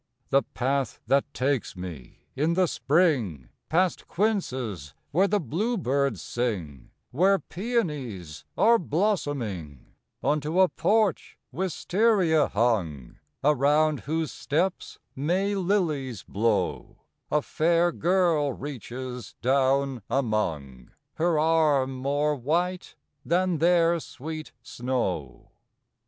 [0.31, 6.89] The path that takes me, in the spring, Past quinces where the blue birds sing,
[7.11, 9.93] Where peonies are blossoming,
[10.23, 16.97] Unto a porch, wistaria hung, Around whose steps May lilies blow,
[17.29, 25.51] A fair girl reaches down among, Her arm more white than their sweet snow.